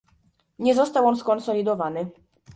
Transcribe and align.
nie 0.59 0.75
został 0.75 1.07
on 1.07 1.17
skonsolidowany 1.17 2.07